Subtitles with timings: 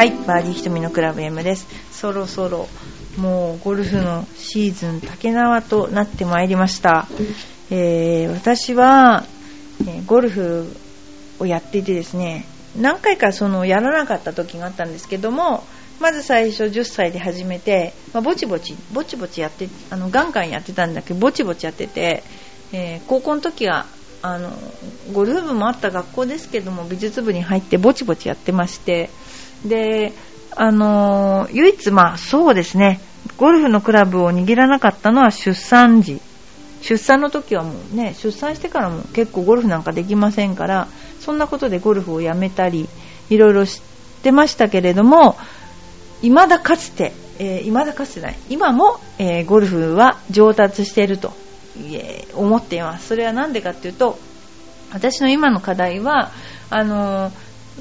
[0.00, 1.66] はい、バーディーひとみのクラブ M です。
[1.92, 2.68] そろそろ
[3.18, 7.06] もうゴルフのシーズン竹縄となってまいりました。
[7.70, 9.26] えー私は、
[9.86, 10.74] えゴルフ
[11.38, 12.46] をやっていてですね、
[12.78, 15.64] 何回かそのやらなかった時があったんですけども、
[16.00, 22.22] まず最初10歳で始めて、まあぼちぼち、ぼちぼちやって、あの、ガンガンやってたんだけど、ぼちぼちやってて、
[22.72, 23.84] えー高校の時は、
[24.22, 24.50] あの、
[25.12, 29.10] ゴルフ部もあった学校ですけども、美術部に入ってぼちぼちやってまして、
[29.64, 30.12] で、
[30.56, 33.00] あの唯一、まあそうですね、
[33.36, 36.20] ゴルフのクラブを握らなかったのは出産時。
[36.82, 40.88] 出産の時はもうね、出産してからも結構ゴルフなんかできませんから、
[41.20, 42.88] そんなことでゴルフをやめたり、
[43.28, 43.82] いろいろし
[44.22, 45.36] てましたけれども、
[46.22, 51.32] 未だかつて、えー未だかつてない、今も、えーゴルフは上達していると、
[52.34, 53.08] 思っています。
[53.08, 54.18] それはなんでかっていうと、
[54.92, 56.32] 私の今の課題は、
[56.70, 57.32] あの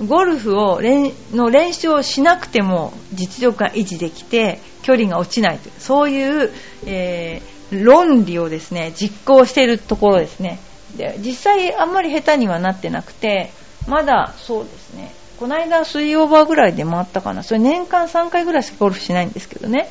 [0.07, 6.51] ゴルフを練の練習をしなくても実力が維持できて距離が落ちないというそういう、
[6.85, 10.59] えー論理をですね実行しているところですね。
[10.97, 13.51] で実際あんまり下手にはなってなくて
[13.87, 15.13] まだそうですね。
[15.39, 17.43] この間水オーバーぐらいで回ったかな。
[17.43, 19.89] それ年間3回ぐらいしかゴルフしないんですけどね。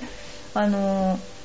[0.54, 1.37] あのー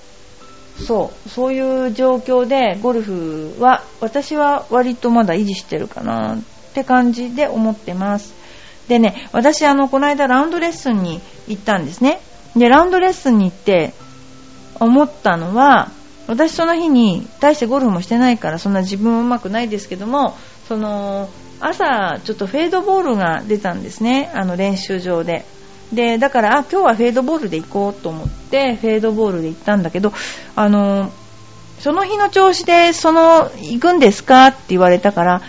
[0.84, 6.42] そう、そういう状況でゴルフは私は割とまだ維持してるかなっ
[6.74, 8.34] て感じで思ってます。
[8.88, 12.20] でね、私あの、この間ラウンドレッスンに行ったんですね。
[12.56, 13.94] で、ラウンドレッスンに行って
[14.80, 15.90] 思ったのは、
[16.28, 20.36] 私その日に大してゴルフもしてないからそんな自分はうまくないですけども、
[20.68, 25.46] その、朝ちょっとフェードボールが出たんですね、あの練習場で。
[25.94, 30.14] で、だから、あ、今日はフェードボールで行こうと思って、フェードボールで行ったんだけど、
[30.56, 31.12] あの、
[31.80, 34.48] その日の調子で、その、行くんですか？
[34.48, 35.42] って言われたから、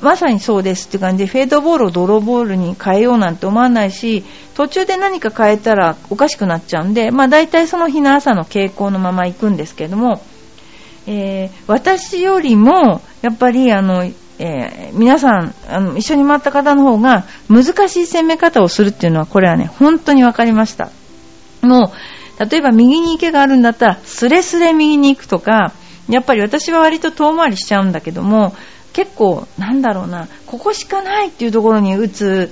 [0.00, 4.24] まさにそうですって感じで、フェードボールをドローボールに変えようなんて思わないし、
[4.54, 10.22] 途中で何か変えたらおかしくなっちゃうんで、まあ大体その日の朝の傾向のまま行くんですけども、
[11.06, 20.90] えー私よりも、やっぱりあの、えー皆さんあの、一緒に回った方の方が難しい攻め方をするっていうのは、これはね、本当に分かりました。
[21.62, 21.92] も
[22.38, 25.72] う、例えば右に池があるんだったら、すれすれ右に行くとか、
[26.08, 28.54] やっぱり私は割と遠回りしちゃうんだけども、
[28.92, 32.50] 結構、なんだろうな、ここしかないっていうところに打つ、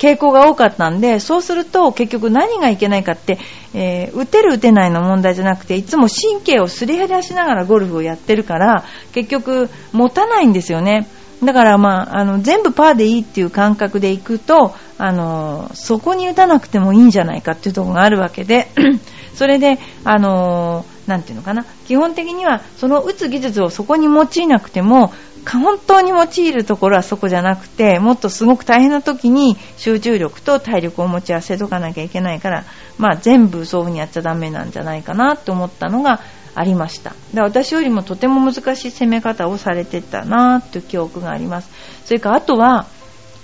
[0.00, 3.38] 傾向が多かったんで、そうすると結局何がいけないかって、
[3.74, 11.06] えー打てる打てないの問題じゃなくて、いつも神経をすり減らしながらゴルフをやってるから、結局持たないんですよね。
[11.44, 18.68] だからまあ、あの、全部パーでいいっていう感覚でいくと、あの、そこに打たなくてもいいんじゃないかっていうところがあるわけで、
[19.34, 25.12] それで、あの、なんていうのかな、基本的にはその打つ技術をそこに用いなくても、
[25.46, 32.64] 本当に用いるところはそこじゃなくて、もっとすごく大変な時に集中力と体力を持ち合わせとかなきゃいけないから、
[32.98, 36.20] まあ全部そういう風にやっちゃダメなんじゃないかなと思ったのが
[36.54, 37.10] ありました。
[37.10, 41.70] だから私よりもとても難しい攻め方をされてたなという記憶があります。
[42.04, 42.86] それからあとは、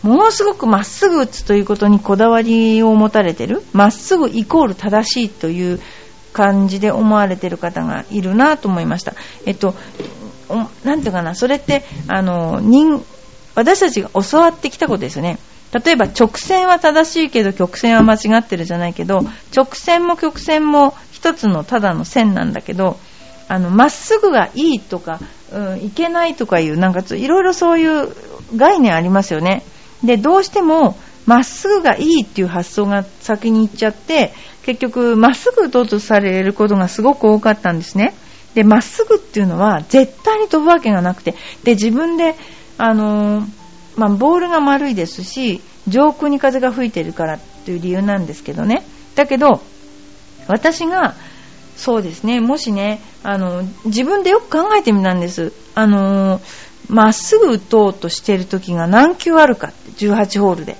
[0.02, 3.62] ものすごくまっすぐ打つということにこだわりを持たれてる。
[3.72, 5.80] まっすぐイコール正しいという
[6.32, 9.14] 感じで思われてる方がいるなと思いました。
[9.46, 9.74] えっと、
[10.84, 13.04] なんていうかな、それって、あの、人、
[13.54, 15.38] 私たちが教わってきたことですよね。
[15.84, 19.20] 例えば直線は正しいけど曲線は間違ってるじゃないけど、
[19.54, 22.98] 直線も曲線も一つのただの線なんだけど、
[23.48, 25.20] あの、まっすぐがいいとか、
[25.52, 28.08] うん、いけないとかいう、なんかちょいろいろそういう
[28.56, 29.62] 概念ありますよね。
[30.02, 30.96] で、どうしても、
[31.26, 34.32] まっすぐがいいっていう発想が先に行っちゃって、
[34.64, 38.14] 結局、まっすぐとうとされることがすごく多かったんですね。
[38.56, 42.34] で、まっすぐっていうのは絶対に飛ぶわけがなくて、で、自分で、
[42.78, 43.46] あのー
[43.96, 48.82] まあ、ボールが丸いですし、上空に風が吹いてるからっていう理由なんですけどね。
[49.14, 49.60] だけど、
[50.48, 51.14] 私が、
[51.76, 55.52] そうですね、もしね、あの、自分でよく考えてみたんです。
[55.74, 60.76] あのーまっすぐ打とうとしてる時が何球あるかって、18ホールで。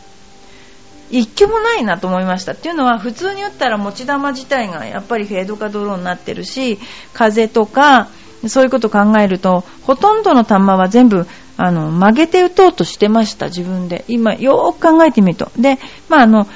[1.11, 2.53] 一球もないなと思いました。
[2.53, 6.79] っていうのは、普通に打ったら持ち球自体がやっぱりフェードかドローになってるし、
[7.13, 8.09] 風とか、
[8.49, 11.27] そういうことを考えると、ほとんどの球は全部、
[11.57, 14.05] あの、曲げて打とうとしてました、自分で。
[14.09, 15.51] 今、よーく考えてみると。
[15.57, 16.47] で、まあ、あの、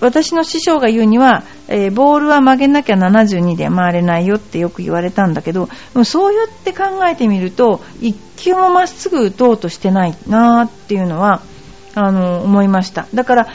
[0.00, 5.68] 私の師匠が言うには、えーボールは曲げなきゃ72で回れないよってよく言われたんだけど、
[6.04, 11.40] そうやって考えてみると、一球もまっすぐ打とうとしてないなーっていうのは、
[11.94, 13.06] あの、思いました。
[13.14, 13.48] だから、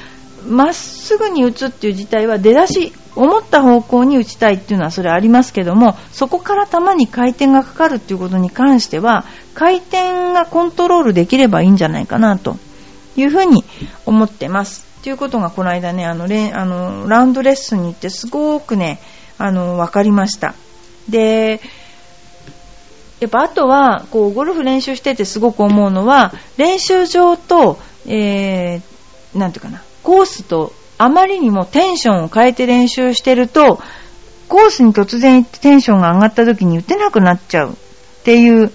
[0.47, 12.57] まっすぐに打つっていう自体は出だし、思った方向に打ちたいっていうのはそれありますけども、そこから球に回転がかかるっていうことに関しては、回転がコントロールできればいいんじゃないかなと
[13.15, 13.63] いうふうに
[14.05, 14.85] 思ってます。
[15.01, 18.99] っていうことがこの間ね、あの、レあのラウンドレッスンに行ってすごくね、
[19.37, 20.53] あの、わかりました。
[21.09, 21.59] で、
[23.19, 33.79] やっぱあとは、こう、ゴルフ練習しててすごく思うのは、練習場と、えー、なんていうかな、コースとあまりにもテンションを変えて練習してると、
[34.47, 37.75] コースに突然行ってテンションが上がった時に打てなくなっちゃうっ
[38.23, 38.71] ていう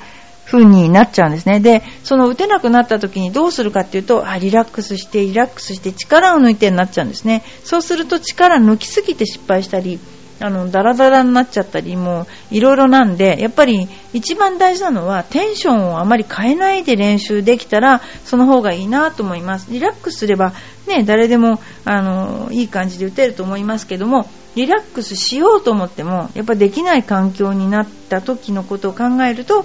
[0.46, 1.61] 風になっちゃうんですね。
[1.61, 7.44] で、その打てなくなった時にどうするかっていうと、あ、リラックスして、リラックスして力を抜いてになっちゃうんですね。
[7.62, 10.00] そうすると力抜きすぎて失敗したり、
[10.38, 19.69] あの、ダラダラになっちゃったり、も、いろいろなんで、やっぱり一番大事なのは、テンションをあまり変えないで練習できたら、その方がいいなと思います。
[19.71, 20.53] リラックスすれば、
[20.87, 29.65] ね、誰でも、あの、いい感じで打てると思いますけども、リラックスしようと思っても、やっぱできない環境になった時のことを考えると、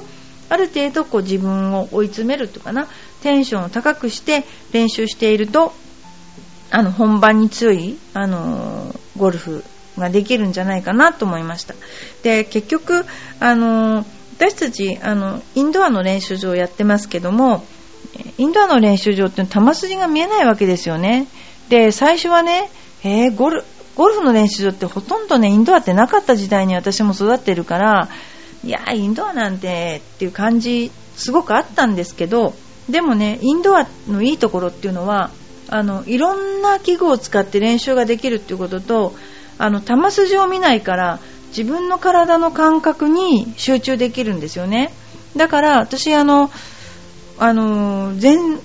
[0.50, 2.88] ある程度こう自分を追い詰めるとかな、
[3.22, 4.44] テンションを高くして
[4.74, 5.74] 練習していると、
[6.72, 9.64] あの、本番に強い、あの、ゴルフ
[9.98, 11.76] ができるんじゃないかなと思いました。
[12.24, 13.06] で、結局、
[13.40, 14.06] あの、
[14.38, 17.64] 私たち、あの、インドアの練習場をやってますけども、
[18.38, 21.28] インドアの練習場って球筋が見えないわけですよね。
[21.70, 22.70] で、最初はね、
[23.04, 23.64] えー、ゴル、
[23.96, 28.10] ゴルフの練習場ってほとんどね、インドアってなかった時代に私も育ってるから、
[28.64, 32.54] いや、インドアなんてっていう感じ、すごくあったんですけど、
[32.90, 35.32] でもね、インドアのいいところっていうのは、
[35.70, 39.14] あの、いろんな器具を使って練習ができるっていうことと、
[39.62, 41.20] あの球筋を見ないから
[41.50, 44.92] 自分の体の感覚に集中できるんですよね。
[45.38, 46.50] だから私あの
[47.38, 48.58] あの全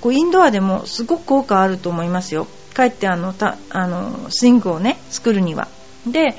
[0.00, 2.46] こうインドアでもすごく効果あると思いますよ。
[2.72, 5.66] かえってあのたあのスイングをね作るには。
[6.06, 6.36] で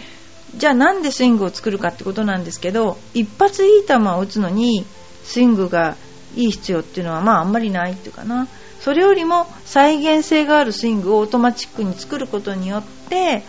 [0.55, 4.85] じゃあなんでスイングを作るかってことなんですけど一発いい球を打つのに
[5.25, 5.97] スイングが
[6.37, 8.47] いい必要っていうのはまああんまりないっていうかな。
[8.79, 13.43] それよりも再現性があるスイングをオートマチックに作ることによって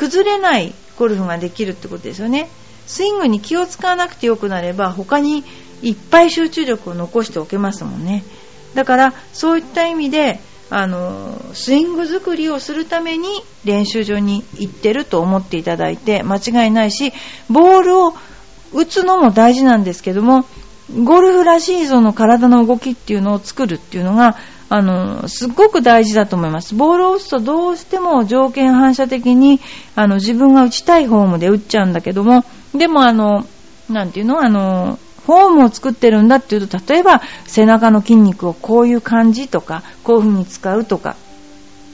[0.00, 2.48] 崩れないゴルフができるってことですよね。
[2.86, 5.44] スイングに気を使わなくてよくなれば他に
[5.82, 8.24] いっぱい集中力を残しておけますもんね。
[8.74, 13.28] だからそういった意味であのスイング作りをするために
[13.66, 17.12] 練習場に行ってると思っていただいて間違いないし
[17.50, 18.14] ボールを
[18.72, 20.46] 打つのも大事なんですけども
[21.04, 24.36] ゴルフらしいその体の動きっていうのを作るっていうのが
[24.72, 26.76] あの、すっごく大事だと思います。
[26.76, 29.60] ボールを打つとどうしても条件反射的に、
[29.96, 33.44] あの、自分が打ちたいフォームで打っちゃうんだけども、でもあの、
[33.88, 34.40] なんていうの？
[34.40, 41.16] あの、フォームを作ってるんだっていうと、例えば背中の筋肉をこういう感じとか、こういう風に使うとか、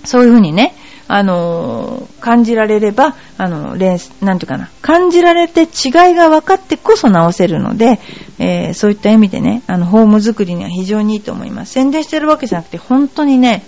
[0.05, 0.75] そういう風にね、
[1.09, 5.69] あの感じられれば、あの、レンス、なんていうかな、感じられて違い
[6.15, 8.01] が分かってこそ直せるので、
[8.39, 11.73] えー、そういった意味でね、あの、ホーム作りには非常にいいと思います。
[11.73, 13.63] 宣伝してるわけじゃなくて、本当にね、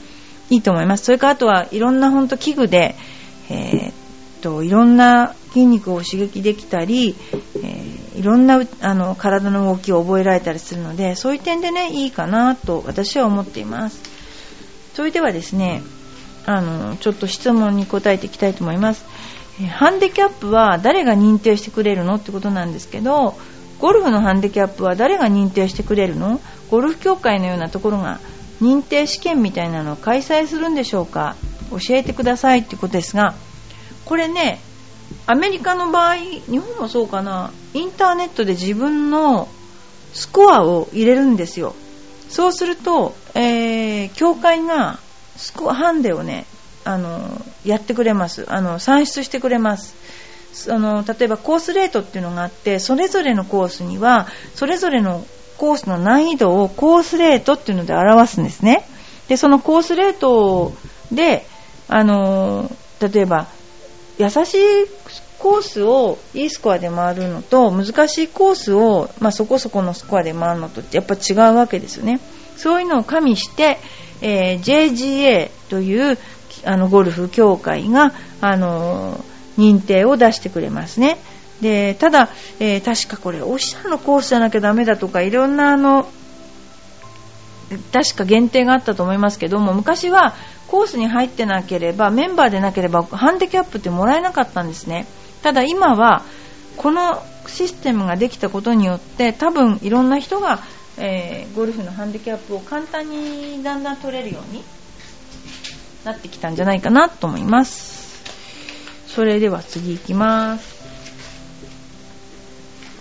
[0.51, 1.05] いいと思います。
[1.05, 2.97] それからあとはいろんな本当器具で、
[3.51, 3.93] えー、っ
[4.41, 14.01] と、いろんな筋肉を刺激できたり、えー、いろんなあの体の動きを覚えられたりするので、そういう点でね、いいかなと私は思っています。
[14.95, 15.83] それではですね、
[16.49, 19.05] あのちょっと質問に答えていきたいと思います。
[19.69, 23.35] ハンディキャップは誰が認定してくれるのってことなんですけど、
[23.79, 26.41] ゴルフのハンディキャップは誰が認定してくれるの？
[26.71, 28.19] ゴルフ協会のようなところが
[28.63, 31.37] 認定試験みたいなのを開催するんでしょうか？
[31.71, 33.35] 教えてくださいってことですが、
[34.07, 34.59] これね、
[35.27, 39.49] アメリカの場合、日本もそうかな、インターネットで自分の
[40.15, 41.75] スコアを入れるんですよ。
[42.31, 44.99] そうすると、えー、協会が
[45.39, 46.45] スコアハンデをね、
[46.85, 47.21] あの、
[47.65, 48.45] やってくれます。
[48.49, 49.95] あの、算出してくれます。
[50.69, 55.25] あの、例えばコースレートっていうのがあって、それぞれのコースには、それぞれの
[55.57, 58.87] コースの難易度をコースレートっていうので表すんですね。
[59.29, 60.73] で、そのコースレート
[61.13, 61.47] で、
[61.89, 63.47] あの、例えば、
[64.19, 64.59] 優しい
[65.39, 72.21] コースをいいスコアで回るのと、難しいコースを、まあ、そこそこのスコアで回るのとってやっぱ違うわけですよね。
[72.57, 73.79] そういうのを加味して、
[74.21, 76.19] えー、JGA という
[76.65, 79.25] あのゴルフ協会が、あの
[79.59, 81.19] 認定を出してくれますね。
[81.61, 82.29] でただ、
[82.61, 86.09] えー、確かこれオシャのコースじゃなきゃダメだとかいろんなあの
[87.93, 90.35] 確か限定があったと思いますけども昔は
[90.69, 95.07] コースに入ってなければメンバーでなければハンデキャップってもらえなかったんですね
[95.43, 96.23] ただ今は
[96.77, 100.61] このシステムができたことによって多分いろんな人が
[101.01, 104.65] えー、ゴルフのハンディキャップを簡単にだんだん取れるように
[106.05, 108.23] なってきたんじゃないかなと思います。
[109.07, 110.79] それでは次行きます。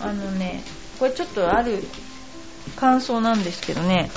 [0.00, 0.62] あのね
[0.98, 1.82] これちょっとある
[2.76, 4.10] 感想なんですけどね。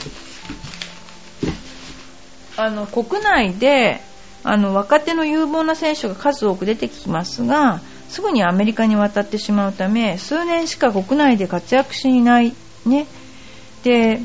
[2.57, 4.01] あの国内で
[4.43, 12.53] あの若手の有望な選手が数多く出てきますがすぐにアメリカに渡ってしまうため数年しか国内で活躍しない
[12.85, 13.07] ね。
[13.83, 14.21] で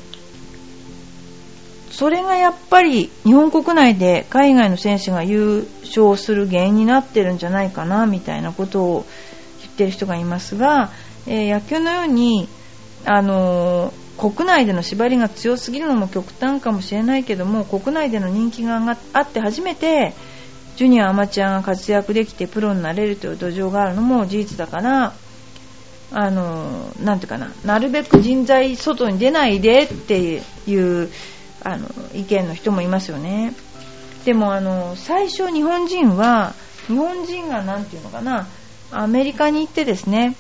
[1.91, 9.07] それがやっぱり日本国内で海外の選手が優勝する原因になってるんじゃないかなみたいなことを
[9.63, 10.91] 言ってる人がいますが、
[11.27, 12.49] えー、野球のように
[13.07, 18.79] あのー、国内での縛りが強すぎるのも極端かもしれないけども国内での人気が
[19.15, 20.13] あって初めて
[20.77, 25.15] ジュニアアマチュアが活躍できてプロになれるという土壌があるのも事実だから
[26.13, 31.11] あのなんていうかななるべく人材外に出ないでっていう
[31.63, 33.53] あの意見の人もいますよね。
[34.25, 36.55] でもあの最初日本人は
[36.87, 38.47] 日本人が何て言うのかな
[38.93, 40.37] アメリカに行ってですね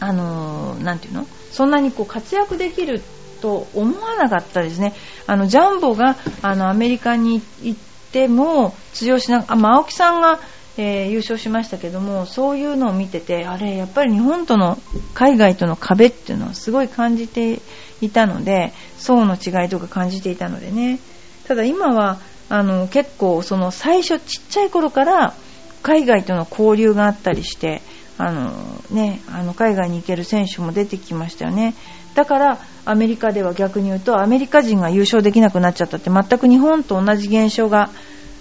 [0.00, 3.02] あのなていうのそんなにこう活躍できる
[3.40, 4.94] と思わなかったですね。
[5.26, 7.80] あのジャンボがあのアメリカに行っ
[8.10, 10.40] ても通用しな、あ、青木さんが、
[10.76, 14.78] えー、優勝しましたけどもそういうのを見ててあれやっぱり日本との
[15.14, 17.60] 海外との壁っていうのはすごい感じて
[18.00, 20.98] いたので層の違いとか感じていたのでね。
[21.46, 25.34] ただ今はあの結構その最初ちっちゃい頃から
[25.82, 27.82] 海外との交流があったりして
[28.16, 28.50] あの、
[28.90, 31.74] ね、あの海外に行ける選手も出てきましたよね。
[32.14, 37.90] だからアメリカでは逆に言うとアメリカ人が優勝できなくなっちゃったって全く日本と同じ現象が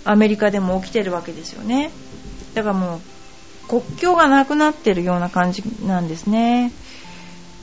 [0.06, 1.92] アメリカでも起きてるわけですよね。
[2.54, 3.02] だからもう
[3.68, 6.72] 国境がなくなってるような感じなんですね、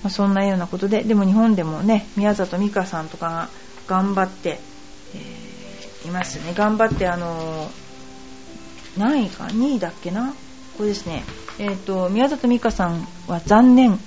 [0.03, 3.49] まあ、そんなようなことででも日本でもね宮里美香さんとかが
[3.87, 4.59] 頑張って、
[5.15, 6.55] えー、いますね。
[6.55, 7.71] 頑張ってあのー、
[8.99, 10.33] 何位か？2位だっけな？
[10.77, 11.25] これですね。
[11.59, 13.99] えっ、ー、と宮里美香さんは残念。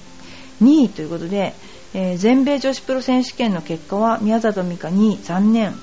[0.61, 1.53] 2位ということで
[1.95, 5.75] えー、全米女子プロ選手権の結果は宮里美香2位残念、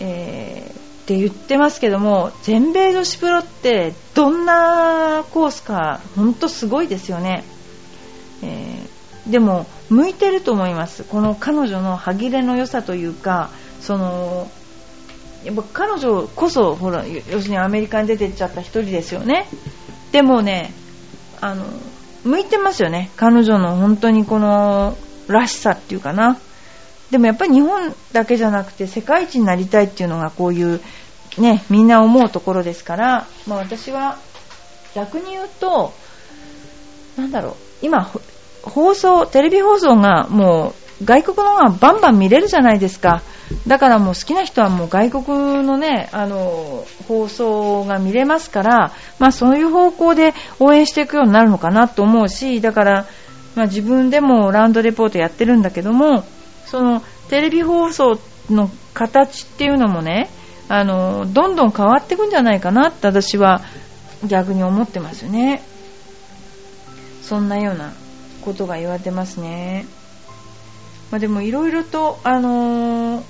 [0.00, 7.44] えー、って言ってますけども全米女子プロってどんなコースか本当すごいですよね、
[8.42, 11.04] えー、でも向いてると思います。
[11.04, 13.50] この彼女の歯切れの良さというか
[13.82, 14.50] その
[15.44, 19.46] やっぱ彼女こそほら要するにアメリカに出てっちゃった1人ですよね。
[20.10, 20.72] でもね
[21.42, 21.66] あの
[22.24, 23.10] 向いてますよね。
[23.16, 24.96] 彼女の本当にこの
[25.28, 26.38] らしさっていうかな。
[27.14, 30.80] でもやっぱり日本だけじゃなくて世界一になりたいっていうのがこういう
[31.38, 34.18] ねみんな思うところですから、まあ、私は
[34.96, 35.92] 逆に言うと
[37.16, 38.10] なんだろう今
[38.62, 43.22] 放送テレビ放送がもう外国のがバンバン見れるじゃないですか。
[43.68, 45.26] だからもう好きな人はもう外国
[45.64, 53.06] のねあの放送が見れますからまあそういう方向で応援していくようになるのかなと思うしだから
[53.54, 56.24] まあ、自分でもラウンドレポートやってるんだけども
[56.74, 58.18] そのテレビ放送
[58.50, 60.28] の形っていうのもね
[60.68, 63.60] あのどんどん変わっていくんじゃないかなって私は
[64.26, 65.62] 逆に思ってますよね
[67.22, 67.92] そんなような
[68.42, 69.86] ことが言われてますね、
[71.12, 73.24] まあ、でもいろいろとあのー、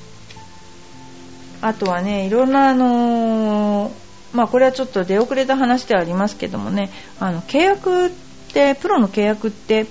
[1.60, 3.92] あとはねいろんなあのー、
[4.32, 6.88] まあこれはちょっと出遅れた話ではありますけどもね
[7.20, 8.10] あの契約っ
[8.54, 9.84] てプロの契約って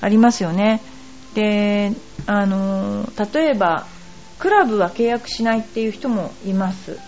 [0.00, 0.80] ありますよね。
[1.36, 1.92] で、
[2.26, 3.86] あの例えば
[4.38, 6.98] クラブは契約しないっていう人もいます。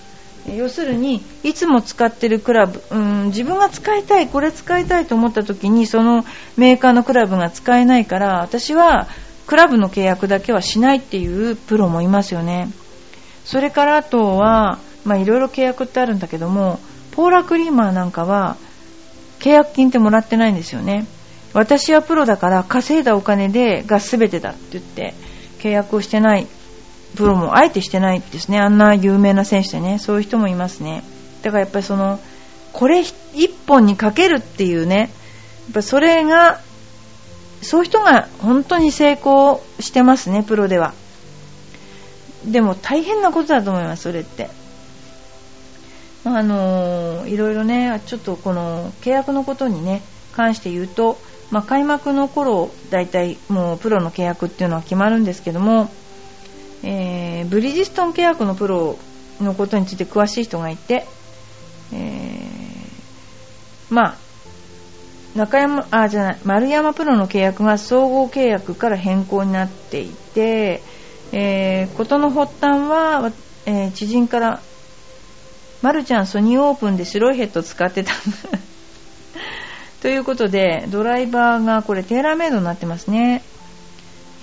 [0.57, 6.25] 要するにいつも使ってるクラブ、うん、自分が使いたいこれ使いたいと思った時にその
[6.57, 9.09] メーカーのクラブが使えないから私は
[9.47, 12.71] クラブの契約だけはしないっていうプロもいますよね
[13.45, 16.81] それからあとはいろいろ契約ってあるんだけども
[17.11, 18.57] ポーラクリーマーなんかは
[19.41, 21.07] 契約金ってもらってないんですよね
[21.55, 25.15] 私はプロだから稼いだお金でが全てだって言って
[25.59, 26.47] 契約をしてない
[27.17, 28.59] プロもあえてしてないですね。
[28.59, 31.03] あんな有名な選手でねそういう人もいますね。
[31.43, 32.21] だからやっぱりその
[32.73, 35.09] これ一本にかけるっていうねやっ
[35.75, 36.61] ぱそれが
[37.63, 40.93] そういう人が本当に成功してますねプロでは。
[42.45, 44.51] でも大変なことだと思いますそれって。
[46.25, 50.03] あのー、いろいろねちょっとこの契約のことにね
[50.33, 51.19] 関して言うと
[51.51, 55.91] まあ、開幕の頃大体もうプロの契約っていうのは決まるんですけども、
[56.83, 58.99] えー、ブリヂストン契約のプロ
[59.41, 61.07] のことについて詳しい人がいて、
[61.93, 64.17] えー、まあ
[65.35, 70.83] 中山あじゃない丸山プロの契約が総合契約から変更になっていて、
[71.33, 73.33] えー、事の発端は、
[73.65, 74.61] えー、知人から
[75.81, 78.13] 「まるちゃんソニーオープンで白いヘッド使ってた
[80.01, 83.43] ということで、ドライバーがこれテーラーメイドになってますね。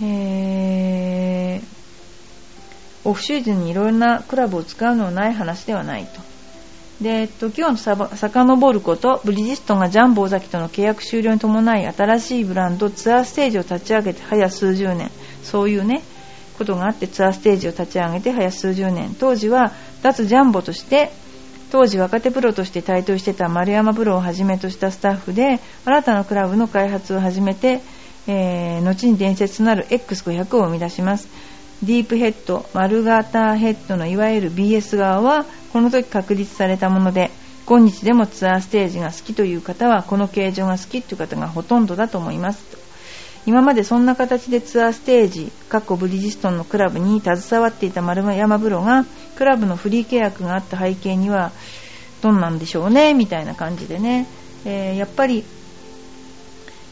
[0.02, 6.36] えー、オフシーズンにいろんなクラブを使うのはない話ではないと。
[7.02, 15.12] で時を遡ることブリヂストンがジャンボ尾崎との契約終了に伴い新しいブランドツアーステージを立ち上げて早数十年
[15.44, 16.04] そういうね
[16.58, 21.12] ことがあってツアーステージを立ち上げて早数十年当時は脱ジャンボとして
[21.72, 27.82] 当時若手プロとして台頭してた丸山プロをはじめとしたスタッフで新たなクラブの開発を始めて、
[28.28, 31.28] えー、後に伝説となる X500 を生み出します。
[31.84, 37.32] ディープヘッド丸型ヘッドのいわゆる BS 側はこの時確立されたもので
[37.66, 42.85] 今日でもツアーステージが好きという方はこの形状が好きという方がほとんどだと思います。
[43.46, 49.06] 今までそんな形でツアーステージ、カッコブリヂストンのクラブに携わっていた丸山プロが、
[49.38, 51.52] クラブのフリー契約があった背景には、
[52.22, 54.26] どんなんでしょうね、みたいな感じでね、
[54.66, 55.44] えー、やっぱり、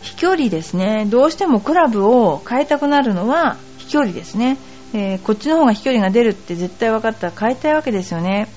[0.03, 4.57] 飛距離ですね、どうしてもクラブを変えたくなるのは飛距離ですね、
[4.93, 8.47] えー、こっちの方が飛距離が出るって絶対分かったら変えたいわけですよね。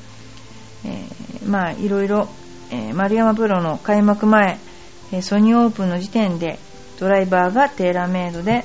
[0.84, 2.28] えー、まあいろいろ、
[2.70, 4.58] え、丸山プロの開幕前、
[5.22, 6.58] ソニーオープンの時点で
[6.98, 8.64] ドライバーがテーラーメイドで、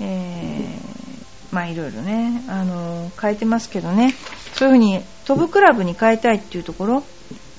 [0.00, 4.14] えー、まあいろいろね、あの、変えてますけどね、
[4.54, 7.02] そういう風に飛ぶクラブに変えたいっていうところ、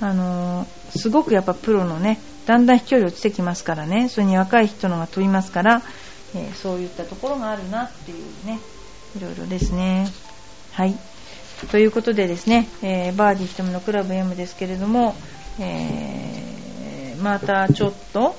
[0.01, 5.81] あの、すごくやっぱプロのね、だんだん飛距離落ちてきますからね、それに若い人のが飛びますから、
[6.35, 8.59] えー、そういったところがあるなっていうね、
[9.15, 10.07] いろいろですね。
[10.71, 10.95] はい。
[11.69, 15.15] ということでですね、えー、バーディー瞳のクラブ M ですけれども、
[15.59, 18.35] えー、またちょっと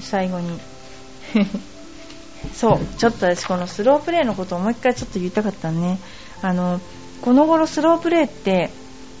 [0.00, 0.60] 最後に
[2.54, 5.98] そう、ちょっと私このスロープレーのことをもう一回ちょっと言いたかったね。
[6.42, 6.80] あの、
[7.22, 8.70] この頃スロープレーって、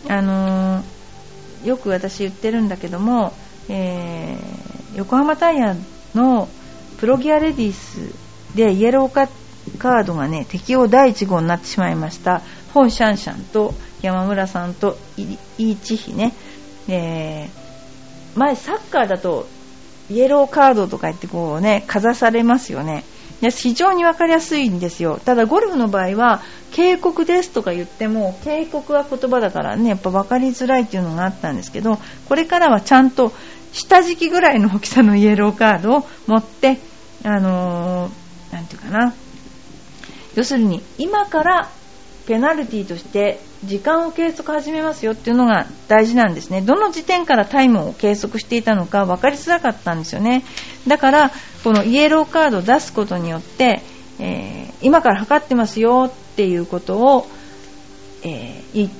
[0.08, 3.32] あのー、よく私言ってるんだけども、
[3.68, 5.74] えー、横浜タイヤ
[6.14, 6.48] の
[6.98, 8.14] プロギアレディース
[8.54, 9.28] でイエロー
[9.78, 12.42] カードがね、適用第1号になってしまいました。
[12.74, 16.34] 本シャンシャンと山村さんとイーチヒね、
[16.88, 19.46] えー、前サッカーだと
[20.10, 23.04] イエローカードとか言ってこうね、かざされますよね。
[23.50, 25.20] 非常に分かりやすいんですよ。
[25.24, 33.32] ただゴルフの場合は、警告ですとか言っても、警告は言葉だからね、やっぱ分かりづらいっていうのがあったんですけど、これからはちゃんと
[33.72, 36.78] 下敷きぐらいの大きさのイエローカードを持って、
[37.24, 39.14] あのー、なんていうかな。
[40.34, 41.70] 要するに、今から
[42.26, 46.60] ペナルティとして時間を計測始めますよっていうのが大事なんですね。
[46.62, 50.44] どの時点からタイムを計測していたのか分かりづらかったんですよね。
[50.86, 51.30] だから、
[51.62, 53.82] このイエローカードを出すことによって、
[54.18, 57.26] えー、今から測ってますよっていうことを、
[58.22, 58.90] えー、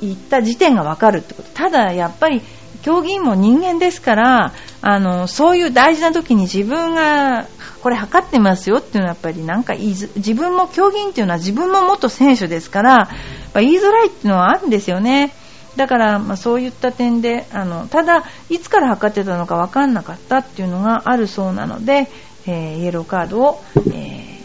[0.00, 1.48] 言った時点が分かるってこと。
[1.50, 2.42] ただ、やっぱり、
[2.82, 7.46] 競技員も人間ですから、あの、そういう大事な時に自分が
[7.82, 13.08] これ測ってますよっていうのはやっぱりなんか言い自分も競技員っていうのは自分も元選手ですから、
[13.54, 15.32] 言いづらいっていうのはあるんですよね。
[15.76, 22.08] だから、まあ、そういった点であのただ、いつから測ってたのか分かんなかったっていうのがあるそうなので、
[22.46, 24.40] えー、イエローカードを、え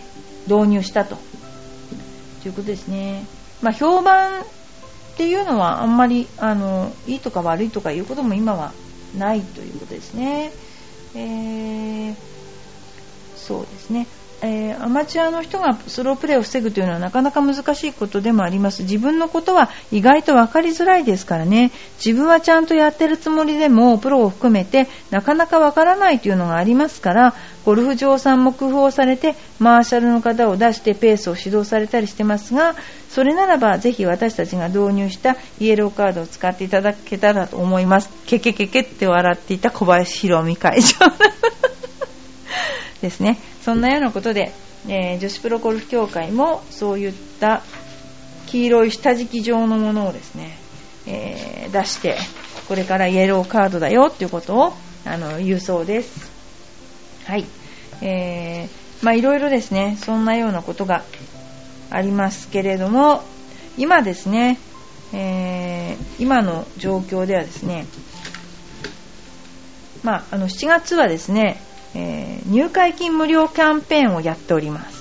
[0.48, 1.18] ー、導入したと
[2.44, 3.26] ということですね。
[3.62, 4.44] まあ、評判
[5.16, 8.76] っていうのはあんまりあのいいとか悪いとかいうことも今は
[9.14, 10.56] ないということですね。
[11.14, 12.18] えー
[13.34, 14.10] そうですね。
[14.42, 18.84] えー、アマチュアの人がスロープレーを防ぐというのはなかなか難しいことでもあります。
[18.84, 21.72] 自分のことは意外と分かりづらいですからね。
[22.04, 27.34] 自分はちゃんとやってるつもりでも、プロを含めてなかなか分からないというのがありますから、
[27.66, 32.76] ゴルフ場さんも工夫をされて、マーシャルの方を出してペースを指導されたりしてますが、
[33.10, 38.10] それならばぜひ私たちが導入したイエローカードを使っていただけたらと思います。
[38.28, 41.06] ケケケケって笑っていた小林博美会長。
[43.02, 43.40] ですね。
[43.66, 44.52] そんなようなことで、
[44.88, 47.64] えー、女子プロゴルフ協会もそういった
[48.46, 50.56] 黄色い下敷き状のものをですね、
[51.08, 52.16] えー、出して、
[52.68, 54.74] これからイエローカードだよっていうことを
[55.04, 56.32] あの言うそうです。
[57.26, 57.46] はい。
[58.04, 58.70] えー、
[59.04, 61.02] まあいろいろですね、そんなようなことが
[61.90, 63.24] ありますけれども、
[63.80, 64.60] 今ですね、
[65.12, 67.88] えー、今の状況ではですね、
[70.04, 71.60] まあ、あの7月はですね、
[71.96, 74.96] えー、入会金無料キャンペーンをやっております。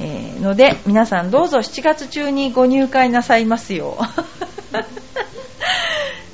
[0.00, 3.96] えー、ので、皆さんどうぞ7月中にご入会なさいますよ。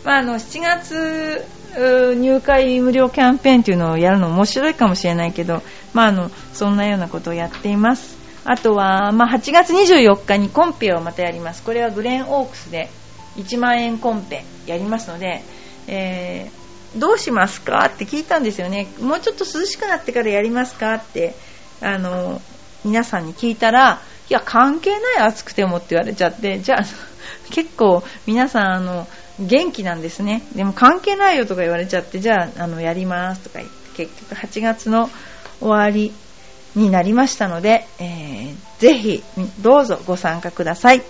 [0.05, 5.62] まあ、あの、7月、入会無料キャンペーンというのをやるの面白いかもしれないけど、
[5.95, 8.16] まあ、あの、そんなようなことをやっています。
[8.45, 11.62] あとは、まあ、8月24日にコンペをまたやります。
[11.62, 12.90] これはグレーンオークスで
[13.37, 15.42] 1万円コンペやりますので、
[15.87, 16.62] えー
[16.97, 17.87] どうしますか？
[17.87, 18.87] って聞いたんですよね。
[19.01, 20.95] もうちょっと涼しくなってからやりますか？
[20.95, 21.35] って、
[21.81, 22.41] あの、
[22.85, 26.85] 皆さんに聞いたら、いや、関係ない暑くてもって言われちゃって、じゃあ、
[27.51, 29.07] 結構皆さん、あの、
[29.39, 30.43] 元気なんですね。
[30.55, 35.11] でも関係ないよとか言われちゃって、じゃあ、あの、やりますとか言って、結局8月の
[35.61, 36.13] 終わり
[36.75, 39.23] になりましたので、えー、ぜひ、
[39.61, 41.03] どうぞご参加ください。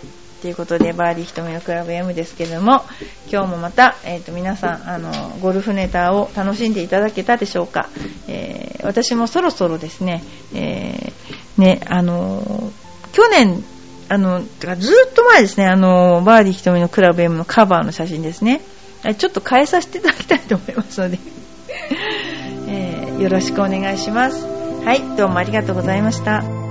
[0.43, 2.83] ということで、バーディー瞳のクラブ M ですけれども、
[3.31, 7.89] 今日もまた、えっ、ー、と、皆さん、あの、ゴルフネタを楽しんでいただけたでしょうか。
[8.27, 12.73] えー、私もそろそろですね、えー、ね、あの、
[13.13, 13.63] 去年、
[14.09, 18.63] あの、てかずっと前ですね、あの、バーディー瞳のクラブ M のカバーの写真ですね。
[19.17, 21.19] ちょっと変えさせていただきたいと思いますので、
[22.67, 24.45] えー、よろしくお願いします。
[24.85, 26.62] はい、どうもありがとうございました。